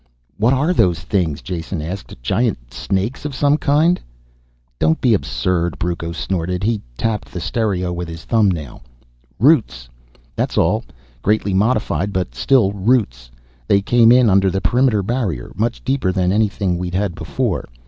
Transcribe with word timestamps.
"What 0.39 0.51
are 0.53 0.73
those 0.73 1.01
things?" 1.01 1.43
Jason 1.43 1.79
asked. 1.79 2.15
"Giant 2.23 2.73
snakes 2.73 3.23
of 3.23 3.35
some 3.35 3.55
kind?" 3.59 3.99
"Don't 4.79 4.99
be 4.99 5.13
absurd," 5.13 5.77
Brucco 5.77 6.11
snorted. 6.11 6.63
He 6.63 6.81
tapped 6.97 7.31
the 7.31 7.39
stereo 7.39 7.93
with 7.93 8.07
his 8.07 8.25
thumbnail. 8.25 8.81
"Roots. 9.37 9.89
That's 10.35 10.57
all. 10.57 10.83
Greatly 11.21 11.53
modified, 11.53 12.11
but 12.11 12.33
still 12.33 12.71
roots. 12.71 13.29
They 13.67 13.79
came 13.83 14.11
in 14.11 14.27
under 14.27 14.49
the 14.49 14.59
perimeter 14.59 15.03
barrier, 15.03 15.51
much 15.55 15.83
deeper 15.83 16.11
than 16.11 16.31
anything 16.31 16.79
we've 16.79 16.95
had 16.95 17.13
before. 17.13 17.69